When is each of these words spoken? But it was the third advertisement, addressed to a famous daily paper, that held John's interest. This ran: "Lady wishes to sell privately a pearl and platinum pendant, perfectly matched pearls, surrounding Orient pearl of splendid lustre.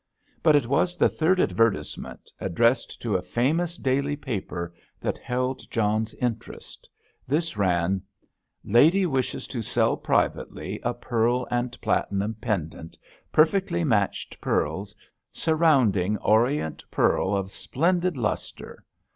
But 0.41 0.55
it 0.55 0.65
was 0.65 0.97
the 0.97 1.07
third 1.09 1.39
advertisement, 1.39 2.31
addressed 2.39 2.99
to 3.03 3.13
a 3.15 3.21
famous 3.21 3.77
daily 3.77 4.15
paper, 4.15 4.73
that 4.99 5.19
held 5.19 5.69
John's 5.69 6.15
interest. 6.15 6.89
This 7.27 7.55
ran: 7.55 8.01
"Lady 8.65 9.05
wishes 9.05 9.45
to 9.49 9.61
sell 9.61 9.95
privately 9.95 10.79
a 10.81 10.95
pearl 10.95 11.45
and 11.51 11.79
platinum 11.81 12.33
pendant, 12.33 12.97
perfectly 13.31 13.83
matched 13.83 14.41
pearls, 14.41 14.95
surrounding 15.31 16.17
Orient 16.17 16.83
pearl 16.89 17.37
of 17.37 17.51
splendid 17.51 18.17
lustre. 18.17 18.83